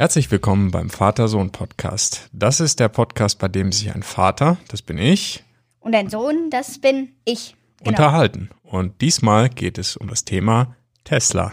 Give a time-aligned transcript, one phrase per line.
[0.00, 2.30] Herzlich willkommen beim Vater-Sohn-Podcast.
[2.32, 5.44] Das ist der Podcast, bei dem sich ein Vater, das bin ich,
[5.78, 7.54] Und ein Sohn, das bin ich.
[7.80, 7.90] Genau.
[7.90, 8.48] unterhalten.
[8.62, 10.74] Und diesmal geht es um das Thema
[11.04, 11.52] Tesla.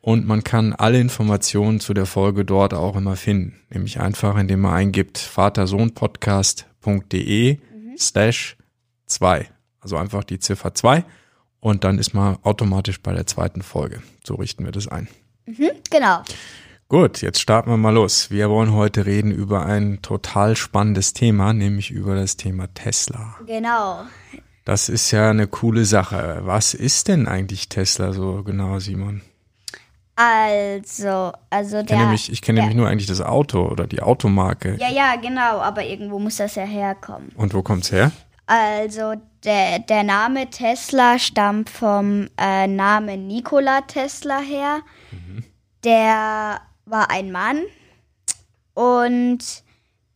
[0.00, 3.60] und man kann alle Informationen zu der Folge dort auch immer finden.
[3.70, 7.58] Nämlich einfach, indem man eingibt vatersohnpodcast.de
[7.98, 8.56] slash
[9.06, 9.48] zwei.
[9.80, 11.04] Also einfach die Ziffer zwei
[11.66, 14.00] und dann ist man automatisch bei der zweiten Folge.
[14.24, 15.08] So richten wir das ein.
[15.46, 16.22] Mhm, genau.
[16.88, 18.30] Gut, jetzt starten wir mal los.
[18.30, 23.34] Wir wollen heute reden über ein total spannendes Thema, nämlich über das Thema Tesla.
[23.48, 24.02] Genau.
[24.64, 26.42] Das ist ja eine coole Sache.
[26.44, 29.22] Was ist denn eigentlich Tesla so genau, Simon?
[30.14, 31.98] Also, also Ich kenne der.
[31.98, 34.76] nämlich, ich kenne der, nämlich nur eigentlich das Auto oder die Automarke.
[34.78, 37.32] Ja, ja, genau, aber irgendwo muss das ja herkommen.
[37.34, 38.12] Und wo kommt's her?
[38.46, 39.14] Also,
[39.46, 44.80] der, der Name Tesla stammt vom äh, Namen Nikola Tesla her.
[45.84, 47.62] Der war ein Mann
[48.74, 49.38] und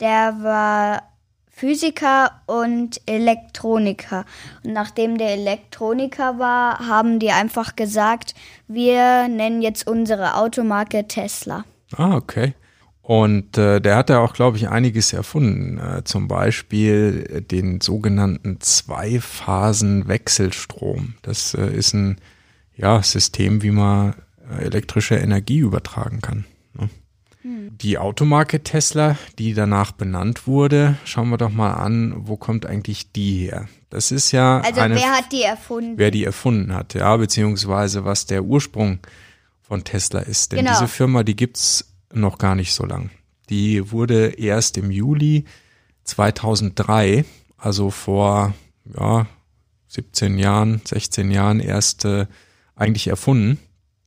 [0.00, 1.02] der war
[1.48, 4.24] Physiker und Elektroniker.
[4.64, 8.34] Und nachdem der Elektroniker war, haben die einfach gesagt,
[8.66, 11.64] wir nennen jetzt unsere Automarke Tesla.
[11.96, 12.54] Ah, okay.
[13.10, 15.78] Und äh, der hat ja auch, glaube ich, einiges erfunden.
[15.78, 21.14] Äh, zum Beispiel den sogenannten Zwei-Phasen-Wechselstrom.
[21.22, 22.18] Das äh, ist ein
[22.76, 24.14] ja, System, wie man
[24.48, 26.44] äh, elektrische Energie übertragen kann.
[26.74, 26.88] Ne?
[27.82, 33.10] Die Automarke Tesla, die danach benannt wurde, schauen wir doch mal an, wo kommt eigentlich
[33.10, 33.66] die her?
[33.88, 35.94] Das ist ja Also eine wer hat die erfunden?
[35.96, 39.00] wer die erfunden hat, ja, beziehungsweise was der Ursprung
[39.62, 40.52] von Tesla ist.
[40.52, 40.70] Denn Genau.
[40.72, 43.10] diese Firma, die gibt's noch gar nicht so lang.
[43.48, 45.44] Die wurde erst im Juli
[46.04, 47.24] 2003,
[47.56, 48.54] also vor
[48.84, 49.26] ja,
[49.88, 52.26] 17 Jahren, 16 Jahren erst äh,
[52.76, 53.58] eigentlich erfunden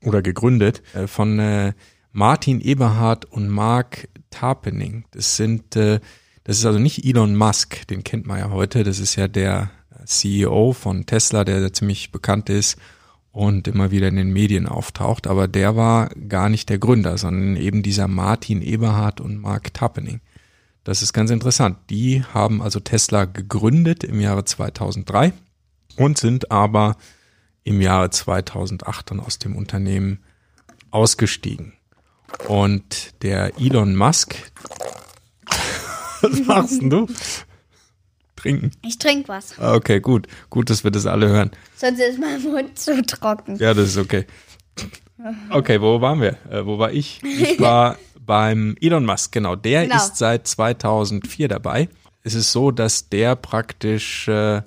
[0.01, 1.73] oder gegründet äh, von äh,
[2.11, 5.05] Martin Eberhard und Mark Tarpening.
[5.11, 5.99] Das sind, äh,
[6.43, 8.83] das ist also nicht Elon Musk, den kennt man ja heute.
[8.83, 9.71] Das ist ja der
[10.05, 12.77] CEO von Tesla, der ziemlich bekannt ist
[13.33, 15.27] und immer wieder in den Medien auftaucht.
[15.27, 20.21] Aber der war gar nicht der Gründer, sondern eben dieser Martin Eberhard und Mark Tarpening.
[20.83, 21.77] Das ist ganz interessant.
[21.89, 25.33] Die haben also Tesla gegründet im Jahre 2003
[25.97, 26.95] und sind aber
[27.63, 30.19] im Jahre 2008 dann aus dem Unternehmen
[30.91, 31.73] ausgestiegen.
[32.47, 34.35] Und der Elon Musk,
[36.21, 37.07] was machst denn du?
[38.43, 38.69] Trinken.
[38.85, 40.27] Ich trinke was, Ah, Okay, gut.
[40.51, 41.49] Gut, dass wir das alle hören.
[41.75, 43.55] sonst ist mein Mund zu trocken.
[43.57, 44.25] Ja, das ist okay.
[45.49, 46.37] Okay, wo waren wir?
[46.51, 47.21] Äh, wo war ich?
[47.23, 49.55] Ich war beim Elon Musk, genau.
[49.55, 49.95] Der Genau.
[49.95, 51.87] ist seit 2004 dabei.
[52.23, 54.61] Es ist so, dass der praktisch äh,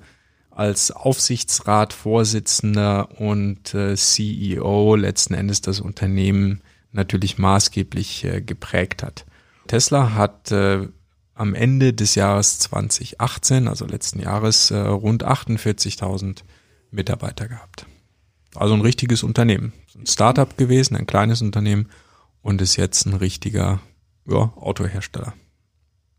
[0.51, 6.61] als Aufsichtsratsvorsitzender und äh, CEO letzten Endes das Unternehmen
[6.91, 9.25] natürlich maßgeblich äh, geprägt hat.
[9.67, 10.87] Tesla hat äh,
[11.37, 16.43] am Ende des Jahres 2018, also letzten Jahres, äh, rund 48.000
[16.91, 17.85] Mitarbeiter gehabt.
[18.55, 19.73] Also ein richtiges Unternehmen.
[19.95, 21.89] Ein Startup gewesen, ein kleines Unternehmen
[22.41, 23.79] und ist jetzt ein richtiger
[24.27, 25.33] ja, Autohersteller.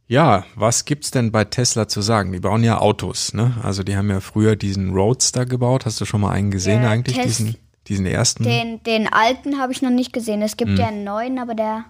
[0.07, 2.33] Ja, was gibt's denn bei Tesla zu sagen?
[2.33, 3.57] Die bauen ja Autos, ne?
[3.63, 5.85] Also die haben ja früher diesen Roadster gebaut.
[5.85, 7.17] Hast du schon mal einen gesehen Der eigentlich?
[7.17, 7.57] Tes- Diesen,
[7.89, 8.45] diesen ersten?
[8.45, 10.41] Den, den alten habe ich noch nicht gesehen.
[10.41, 10.57] Es Hm.
[10.57, 11.85] gibt ja einen neuen, aber der.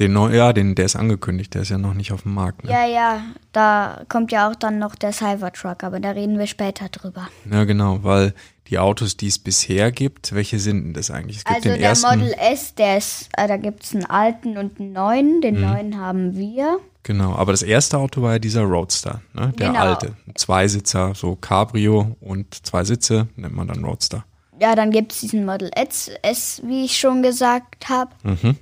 [0.00, 2.64] Den neu, ja, den, der ist angekündigt, der ist ja noch nicht auf dem Markt.
[2.64, 2.70] Ne?
[2.70, 3.22] Ja, ja,
[3.52, 7.28] da kommt ja auch dann noch der Cybertruck, aber da reden wir später drüber.
[7.52, 8.32] Ja, genau, weil
[8.68, 11.38] die Autos, die es bisher gibt, welche sind denn das eigentlich?
[11.38, 14.06] Es gibt Also den der ersten, Model S, der ist, äh, da gibt es einen
[14.06, 15.40] alten und einen neuen.
[15.42, 16.78] Den neuen haben wir.
[17.02, 19.52] genau, aber das erste Auto war ja dieser Roadster, ne?
[19.58, 19.80] der Genau.
[19.80, 20.14] alte.
[20.34, 24.24] Zweisitzer, so Cabrio und zwei Sitze, nennt man dann Roadster.
[24.58, 28.10] Ja, dann gibt es diesen Model S, S, wie ich schon gesagt habe.
[28.22, 28.56] Mhm.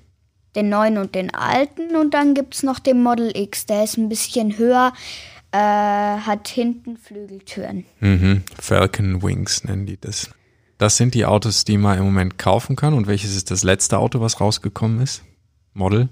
[0.59, 1.95] Den neuen und den alten.
[1.95, 3.67] Und dann gibt es noch den Model X.
[3.67, 4.93] Der ist ein bisschen höher,
[5.53, 7.85] äh, hat hinten Flügeltüren.
[8.01, 8.43] Mhm.
[8.59, 10.31] Falcon Wings nennen die das.
[10.77, 12.95] Das sind die Autos, die man im Moment kaufen kann.
[12.95, 15.23] Und welches ist das letzte Auto, was rausgekommen ist?
[15.75, 16.09] Model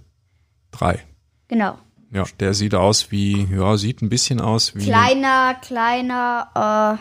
[0.70, 1.00] 3.
[1.48, 1.76] Genau.
[2.12, 6.98] Ja, der sieht aus wie, ja, sieht ein bisschen aus wie Kleiner, kleiner,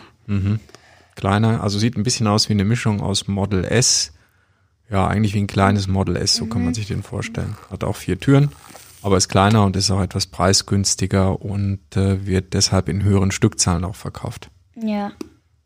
[1.14, 4.15] kleiner, also sieht ein bisschen aus wie eine Mischung aus Model S.
[4.90, 7.56] Ja, eigentlich wie ein kleines Model S, so kann man sich den vorstellen.
[7.70, 8.50] Hat auch vier Türen
[9.06, 13.84] aber ist kleiner und ist auch etwas preisgünstiger und äh, wird deshalb in höheren Stückzahlen
[13.84, 14.50] auch verkauft.
[14.74, 15.12] Ja.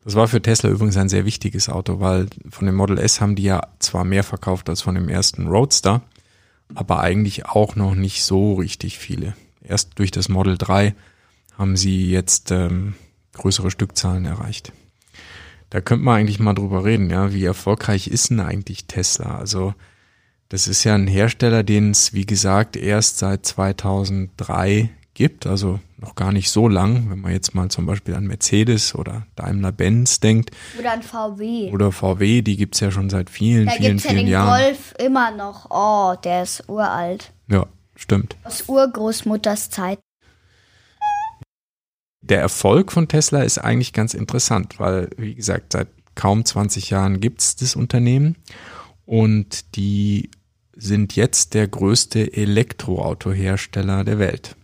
[0.04, 3.36] Das war für Tesla übrigens ein sehr wichtiges Auto, weil von dem Model S haben
[3.36, 6.02] die ja zwar mehr verkauft als von dem ersten Roadster,
[6.74, 9.34] aber eigentlich auch noch nicht so richtig viele.
[9.62, 10.94] Erst durch das Model 3
[11.56, 12.94] haben sie jetzt ähm,
[13.32, 14.74] größere Stückzahlen erreicht.
[15.70, 19.38] Da könnte man eigentlich mal drüber reden, ja, wie erfolgreich ist denn eigentlich Tesla?
[19.38, 19.74] Also
[20.48, 26.14] das ist ja ein Hersteller, den es, wie gesagt, erst seit 2003 gibt, also noch
[26.14, 30.50] gar nicht so lang, wenn man jetzt mal zum Beispiel an Mercedes oder Daimler-Benz denkt.
[30.78, 31.70] Oder an VW.
[31.70, 34.62] Oder VW, die gibt's ja schon seit vielen, da vielen, gibt's ja vielen den Jahren.
[34.64, 35.66] Golf immer noch.
[35.70, 37.32] Oh, der ist uralt.
[37.48, 38.36] Ja, stimmt.
[38.44, 40.00] Aus Urgroßmutters Zeit.
[42.22, 47.20] Der Erfolg von Tesla ist eigentlich ganz interessant, weil, wie gesagt, seit kaum 20 Jahren
[47.20, 48.36] gibt's das Unternehmen
[49.06, 50.30] und die
[50.76, 54.56] sind jetzt der größte Elektroautohersteller der Welt.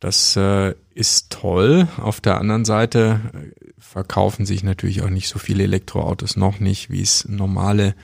[0.00, 1.88] Das äh, ist toll.
[1.96, 6.90] Auf der anderen Seite äh, verkaufen sich natürlich auch nicht so viele Elektroautos noch nicht,
[6.90, 7.94] wie es normale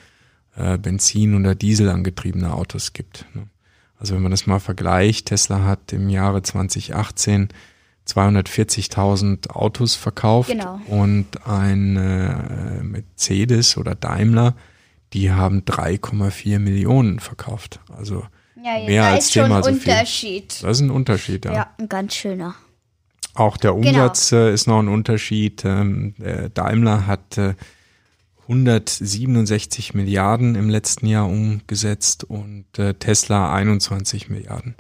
[0.57, 3.27] äh, Benzin- oder Diesel angetriebene Autos gibt.
[3.35, 3.47] Ne?
[3.99, 7.49] Also wenn man das mal vergleicht, Tesla hat im Jahre 2018
[8.09, 10.81] 240.000 Autos verkauft Genau.
[10.89, 14.55] und ein äh, Mercedes oder Daimler,
[15.13, 17.81] die haben 3,4 Millionen verkauft.
[17.97, 18.25] Also
[18.57, 19.93] Ja, Mehr da als ist schon zehnmal ein so viel.
[19.93, 20.63] Unterschied.
[20.63, 21.53] das ist ein Unterschied, ja.
[21.55, 22.55] Ja, ein ganz schöner.
[23.35, 23.89] Auch der Genau.
[23.89, 25.65] Umsatz äh, ist noch ein Unterschied.
[25.65, 26.15] Ähm,
[26.55, 27.55] Daimler hat äh,
[28.49, 34.75] 167 Milliarden im letzten Jahr umgesetzt und äh, Tesla 21 Milliarden.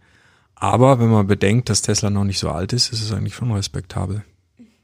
[0.62, 3.50] Aber wenn man bedenkt, dass Tesla noch nicht so alt ist, ist es eigentlich schon
[3.50, 4.22] respektabel.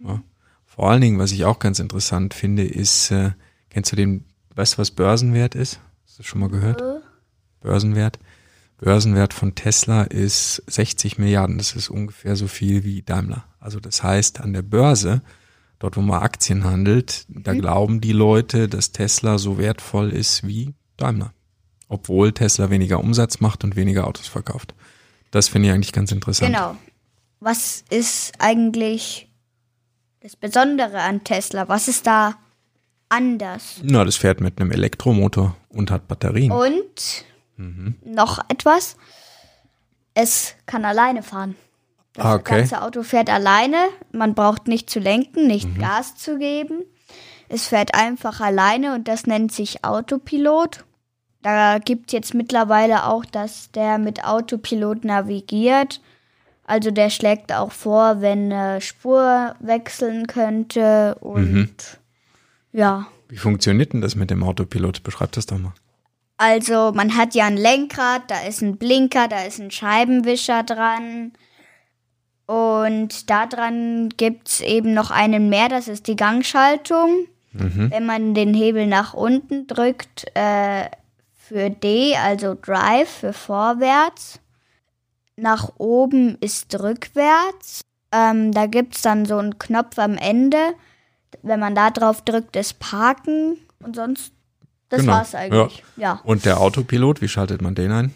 [0.00, 0.20] Ja.
[0.66, 3.30] Vor allen Dingen, was ich auch ganz interessant finde, ist, äh,
[3.70, 4.24] kennst du den,
[4.56, 5.78] weißt du, was Börsenwert ist?
[6.02, 6.82] Hast du das schon mal gehört?
[7.60, 8.18] Börsenwert?
[8.78, 11.58] Börsenwert von Tesla ist 60 Milliarden.
[11.58, 13.44] Das ist ungefähr so viel wie Daimler.
[13.60, 15.22] Also das heißt, an der Börse,
[15.78, 20.74] dort wo man Aktien handelt, da glauben die Leute, dass Tesla so wertvoll ist wie
[20.96, 21.34] Daimler.
[21.86, 24.74] Obwohl Tesla weniger Umsatz macht und weniger Autos verkauft.
[25.30, 26.52] Das finde ich eigentlich ganz interessant.
[26.54, 26.76] Genau.
[27.40, 29.28] Was ist eigentlich
[30.20, 31.68] das Besondere an Tesla?
[31.68, 32.34] Was ist da
[33.08, 33.76] anders?
[33.82, 36.50] Na, das fährt mit einem Elektromotor und hat Batterien.
[36.52, 37.24] Und
[37.56, 37.96] Mhm.
[38.04, 38.96] noch etwas.
[40.14, 41.56] Es kann alleine fahren.
[42.14, 42.58] Das Ah, okay.
[42.58, 43.76] ganze Auto fährt alleine.
[44.12, 45.78] Man braucht nicht zu lenken, nicht Mhm.
[45.78, 46.82] Gas zu geben.
[47.48, 50.84] Es fährt einfach alleine und das nennt sich Autopilot.
[51.42, 56.00] Da gibt es jetzt mittlerweile auch, dass der mit Autopilot navigiert.
[56.64, 61.70] Also der schlägt auch vor, wenn eine Spur wechseln könnte und Mhm.
[62.72, 63.06] ja.
[63.28, 65.02] Wie funktioniert denn das mit dem Autopilot?
[65.02, 65.72] Beschreib das doch mal.
[66.38, 71.32] Also man hat ja ein Lenkrad, da ist ein Blinker, da ist ein Scheibenwischer dran.
[72.46, 77.26] Und da dran gibt es eben noch einen mehr, das ist die Gangschaltung.
[77.52, 77.90] Mhm.
[77.90, 80.84] Wenn man den Hebel nach unten drückt, äh,
[81.48, 84.38] für D, also Drive, für vorwärts.
[85.36, 87.80] Nach oben ist rückwärts.
[88.12, 90.74] Ähm, da gibt es dann so einen Knopf am Ende.
[91.42, 93.56] Wenn man da drauf drückt, ist Parken.
[93.80, 94.32] Und sonst,
[94.90, 95.82] das Genau, war's eigentlich.
[95.96, 96.20] ja.
[96.24, 98.14] Und der Autopilot, wie schaltet man den ein?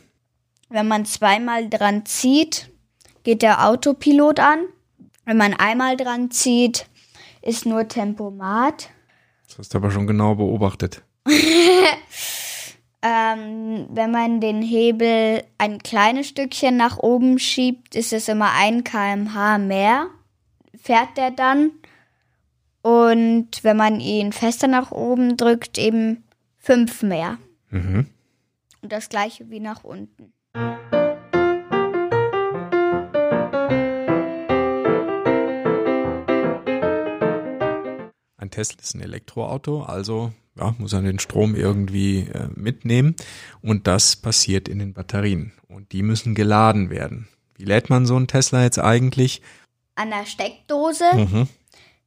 [0.68, 2.70] Wenn man zweimal dran zieht,
[3.22, 4.58] geht der Autopilot an.
[5.24, 6.86] Wenn man einmal dran zieht,
[7.40, 8.90] ist nur Tempomat.
[9.46, 11.02] Das hast du aber schon genau beobachtet.
[13.04, 18.84] Ähm, wenn man den Hebel ein kleines Stückchen nach oben schiebt, ist es immer ein
[18.84, 20.06] kmh mehr.
[20.80, 21.72] Fährt der dann.
[22.80, 26.22] Und wenn man ihn fester nach oben drückt, eben
[26.58, 27.38] fünf mehr.
[27.70, 28.06] Mhm.
[28.82, 30.32] Und das gleiche wie nach unten.
[38.36, 43.16] Ein Tesla ist ein Elektroauto, also ja, muss er den Strom irgendwie äh, mitnehmen
[43.62, 47.28] und das passiert in den Batterien und die müssen geladen werden.
[47.56, 49.40] Wie lädt man so einen Tesla jetzt eigentlich?
[49.94, 51.04] An der Steckdose.
[51.14, 51.48] Mhm.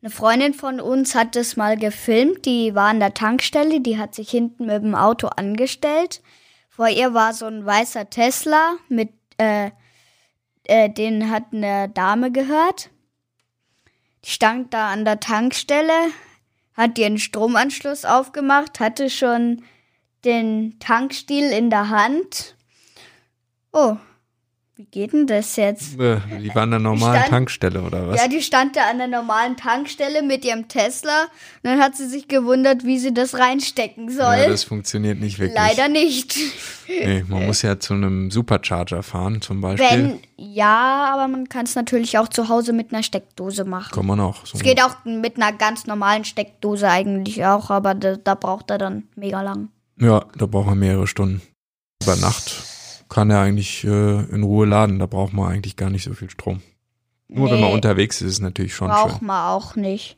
[0.02, 2.46] Eine Freundin von uns hat das mal gefilmt.
[2.46, 3.82] Die war an der Tankstelle.
[3.82, 6.22] Die hat sich hinten mit dem Auto angestellt.
[6.70, 9.72] Vor ihr war so ein weißer Tesla mit, äh,
[10.66, 12.90] äh, den hat eine Dame gehört.
[14.26, 16.10] Die stand da an der Tankstelle,
[16.76, 19.64] hat ihren Stromanschluss aufgemacht, hatte schon
[20.26, 22.56] den Tankstiel in der Hand.
[23.72, 23.98] Oh,
[24.78, 25.98] wie geht denn das jetzt?
[26.00, 28.22] Äh, Die war an der normalen Stand- Tankstelle oder was?
[28.22, 31.24] Ja, die stand da an der normalen Tankstelle mit ihrem Tesla.
[31.24, 31.30] Und
[31.64, 34.36] dann hat sie sich gewundert, wie sie das reinstecken soll.
[34.36, 35.58] Ja, das funktioniert nicht wirklich.
[35.58, 36.36] Leider nicht.
[36.90, 39.88] Nee, man muss ja zu einem Supercharger fahren zum Beispiel.
[39.90, 43.94] Wenn, ja, aber man kann es natürlich auch zu Hause mit einer Steckdose machen.
[43.96, 44.46] Kann man auch.
[44.46, 48.70] So Es geht auch mit einer ganz normalen Steckdose eigentlich auch, aber da, da braucht
[48.72, 49.70] er dann mega lang.
[50.00, 51.42] Ja, da braucht man mehrere Stunden.
[52.04, 52.52] Über Nacht
[53.10, 55.00] kann er eigentlich äh, in Ruhe laden.
[55.00, 56.62] Da braucht man eigentlich gar nicht so viel Strom.
[57.28, 59.28] Nur wenn man Nee, unterwegs ist, ist es natürlich schon Braucht schön.
[59.28, 60.18] man auch nicht.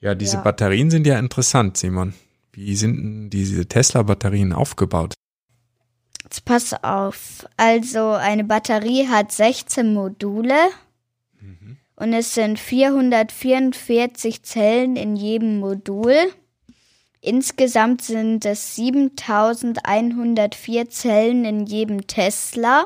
[0.00, 0.42] Ja, diese Ja.
[0.42, 2.14] Batterien sind ja interessant, Simon.
[2.52, 5.14] Wie sind denn diese Tesla-Batterien aufgebaut?
[6.22, 7.46] Jetzt pass auf.
[7.56, 10.54] Also eine Batterie hat 16 Module
[11.96, 16.14] und es sind 444 Zellen in jedem Modul.
[17.24, 22.84] Insgesamt sind es 7104 Zellen in jedem Tesla.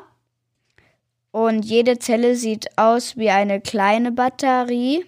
[1.32, 5.04] Und jede Zelle sieht aus wie eine kleine Batterie.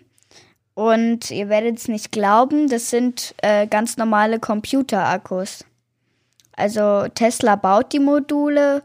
[0.75, 5.65] Und ihr werdet es nicht glauben, das sind äh, ganz normale Computerakkus.
[6.57, 8.83] Also Tesla baut die Module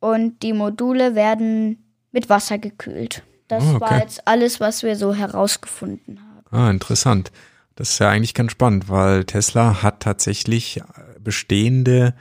[0.00, 3.22] und die Module werden mit Wasser gekühlt.
[3.48, 3.80] Das Ah, okay.
[3.80, 6.44] war jetzt alles, was wir so herausgefunden haben.
[6.56, 7.30] Ah, interessant.
[7.76, 10.82] Das ist ja eigentlich ganz spannend, weil Tesla hat tatsächlich äh,
[11.20, 12.14] bestehende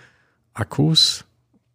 [0.54, 1.24] Akkus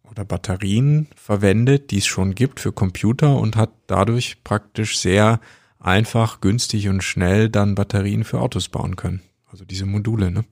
[0.03, 5.39] oder Batterien verwendet, die es schon gibt für Computer und hat dadurch praktisch sehr
[5.79, 9.23] einfach, günstig und schnell dann Batterien für Autos bauen können.
[9.47, 10.45] Also diese Module, ne?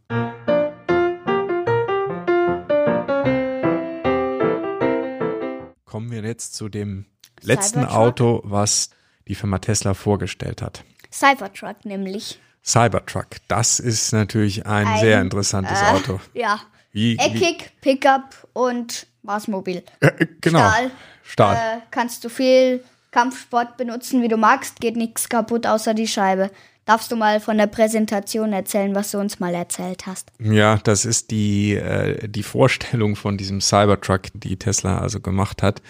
[5.85, 7.05] Kommen wir jetzt zu dem
[7.41, 7.95] letzten Cybertruck?
[7.95, 8.89] Auto, was
[9.27, 10.83] die Firma Tesla vorgestellt hat.
[11.11, 12.39] Cybertruck nämlich.
[12.65, 16.19] Cybertruck, das ist natürlich ein, Ein, sehr interessantes äh, Auto.
[16.33, 16.59] Ja.
[16.91, 19.83] Wie, wie, Eckig, Pickup und Marsmobil.
[19.99, 20.91] äh, genau, Stahl.
[21.23, 21.55] Stahl.
[21.55, 26.51] Äh, kannst du viel Kampfsport benutzen, wie du magst, geht nichts kaputt außer die Scheibe.
[26.85, 30.31] Darfst du mal von der Präsentation erzählen, was du uns mal erzählt hast?
[30.39, 35.83] Ja, das ist die, äh, die Vorstellung von diesem Cybertruck, die Tesla also gemacht hat,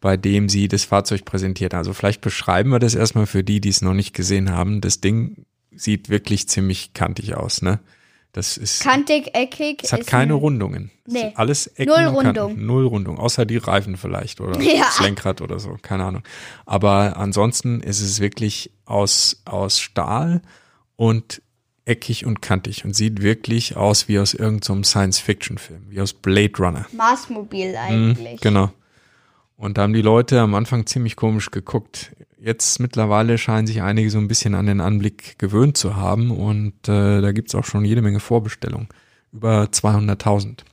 [0.00, 1.74] bei dem sie das Fahrzeug präsentiert.
[1.74, 4.80] Also vielleicht beschreiben wir das erstmal für die, die es noch nicht gesehen haben.
[4.80, 5.44] Das Ding
[5.76, 7.80] sieht wirklich ziemlich kantig aus, ne?
[8.34, 9.80] Das ist, Kantig, eckig.
[9.84, 10.90] es hat keine ein- Rundungen.
[11.06, 11.32] Nee.
[11.34, 12.04] Alles Ecken Null.
[12.06, 12.64] Rundung.
[12.64, 14.84] Null Rundung, außer die Reifen vielleicht oder Ja.
[14.86, 16.22] das Lenkrad oder so, keine Ahnung.
[16.64, 20.40] Aber ansonsten ist es wirklich aus, aus Stahl
[20.96, 21.42] und
[21.84, 26.86] eckig und kantig und sieht wirklich aus wie aus irgendeinem Science-Fiction-Film, wie aus Blade Runner.
[26.96, 28.40] Marsmobil Mhm, eigentlich.
[28.40, 28.72] genau.
[29.62, 32.10] Und da haben die Leute am Anfang ziemlich komisch geguckt.
[32.36, 36.88] Jetzt mittlerweile scheinen sich einige so ein bisschen an den Anblick gewöhnt zu haben und
[36.88, 38.88] äh, da gibt's auch schon jede Menge Vorbestellungen.
[39.32, 40.64] Über 200.000.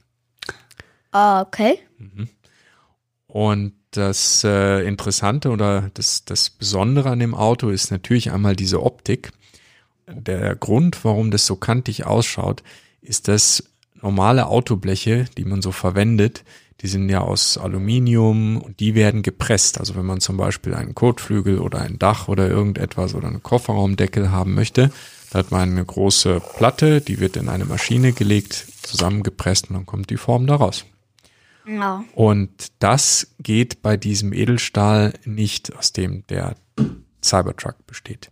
[1.11, 1.77] Ah, okay.
[3.27, 8.81] Und das äh, Interessante oder das, das Besondere an dem Auto ist natürlich einmal diese
[8.81, 9.33] Optik.
[10.07, 12.63] Der Grund, warum das so kantig ausschaut,
[13.01, 13.69] ist, dass
[14.01, 16.43] normale Autobleche, die man so verwendet,
[16.81, 19.79] die sind ja aus Aluminium und die werden gepresst.
[19.79, 24.31] Also wenn man zum Beispiel einen Kotflügel oder ein Dach oder irgendetwas oder einen Kofferraumdeckel
[24.31, 24.91] haben möchte,
[25.31, 29.85] da hat man eine große Platte, die wird in eine Maschine gelegt, zusammengepresst und dann
[29.85, 30.85] kommt die Form daraus.
[31.67, 32.03] Ja.
[32.15, 36.55] Und das geht bei diesem Edelstahl nicht, aus dem der
[37.21, 38.31] Cybertruck besteht.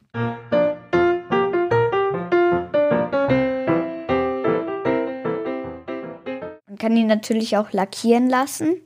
[6.77, 8.79] Man kann ihn natürlich auch lackieren lassen.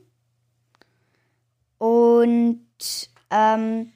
[1.76, 2.64] Und
[3.30, 3.92] ähm,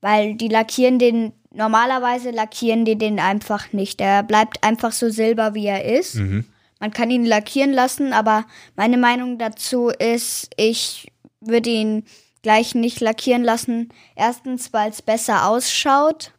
[0.00, 4.00] weil die lackieren den, normalerweise lackieren die den einfach nicht.
[4.00, 6.16] Er bleibt einfach so silber, wie er ist.
[6.16, 6.44] Mhm.
[6.80, 12.06] Man kann ihn lackieren lassen, aber meine Meinung dazu ist, ich würde ihn
[12.42, 13.90] gleich nicht lackieren lassen.
[14.16, 16.32] Erstens, weil es besser ausschaut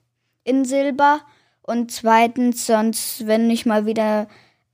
[0.43, 1.21] in Silber.
[1.61, 4.27] Und zweitens, sonst, wenn ich mal wieder,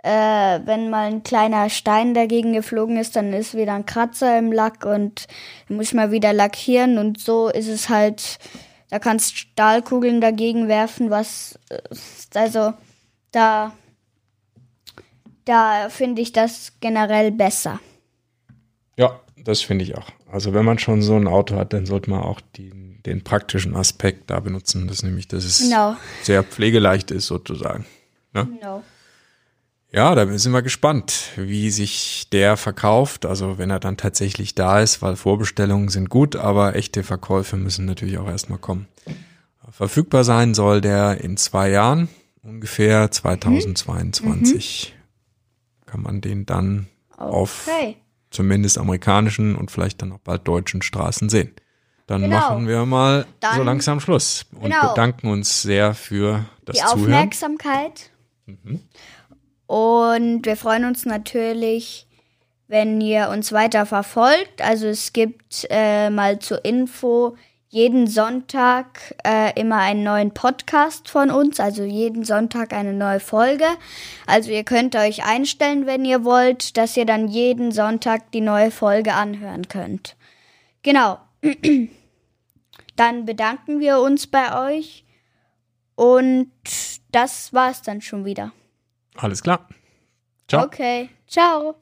[0.04, 4.52] äh, wenn mal ein kleiner Stein dagegen geflogen ist, dann ist wieder ein Kratzer im
[4.52, 5.28] Lack und
[5.70, 6.98] muss ich mal wieder lackieren.
[6.98, 8.40] Und so ist es halt,
[8.90, 11.80] da kannst Stahlkugeln dagegen werfen, was, äh,
[12.36, 12.74] also,
[13.32, 13.74] da
[15.48, 17.80] da finde ich das generell besser.
[18.98, 20.10] Ja, das finde ich auch.
[20.30, 23.76] Also wenn man schon so ein Auto hat, dann sollte man auch die, den praktischen
[23.76, 24.88] Aspekt da benutzen.
[24.88, 25.96] Das nämlich, dass es Genau.
[26.24, 27.86] sehr pflegeleicht ist sozusagen.
[28.34, 28.84] Genau.
[29.92, 33.26] Ja, da sind wir gespannt, wie sich der verkauft.
[33.26, 37.86] Also wenn er dann tatsächlich da ist, weil Vorbestellungen sind gut, aber echte Verkäufe müssen
[37.86, 38.88] natürlich auch erstmal kommen.
[39.72, 42.10] Verfügbar sein soll der in zwei Jahren,
[42.44, 44.94] ungefähr 2022.
[45.86, 47.96] Kann man den dann auf Okay.
[48.30, 51.52] zumindest amerikanischen und vielleicht dann auch bald deutschen Straßen sehen.
[52.08, 52.38] Dann Genau.
[52.38, 54.90] machen wir mal Dann- so langsam Schluss und Genau.
[54.90, 57.02] bedanken uns sehr für das die Zuhören.
[57.04, 58.12] Aufmerksamkeit.
[59.68, 62.08] Und wir freuen uns natürlich,
[62.68, 64.62] wenn ihr uns weiter verfolgt.
[64.62, 67.36] Also es gibt äh, mal zur Info
[67.70, 73.66] jeden Sonntag äh, immer einen neuen Podcast von uns, also jeden Sonntag eine neue Folge.
[74.26, 78.72] Also ihr könnt euch einstellen, wenn ihr wollt, dass ihr dann jeden Sonntag die neue
[78.72, 80.16] Folge anhören könnt.
[80.82, 81.20] Genau.
[82.96, 85.06] Dann bedanken wir uns bei euch
[85.94, 86.52] und
[87.12, 88.54] das war's dann schon wieder.
[89.18, 89.68] Alles klar.
[90.48, 90.66] Ciao.
[90.66, 91.76] Okay, ciao.